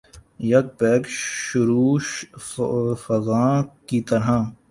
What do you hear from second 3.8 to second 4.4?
کی طرح